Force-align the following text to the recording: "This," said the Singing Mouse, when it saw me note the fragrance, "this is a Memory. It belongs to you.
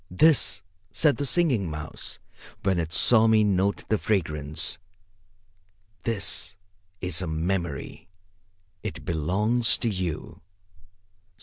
"This," 0.09 0.63
said 0.91 1.17
the 1.17 1.27
Singing 1.27 1.69
Mouse, 1.69 2.17
when 2.63 2.79
it 2.79 2.91
saw 2.91 3.27
me 3.27 3.43
note 3.43 3.85
the 3.87 3.99
fragrance, 3.99 4.79
"this 6.01 6.55
is 7.01 7.21
a 7.21 7.27
Memory. 7.27 8.07
It 8.81 9.05
belongs 9.05 9.77
to 9.77 9.87
you. 9.89 10.41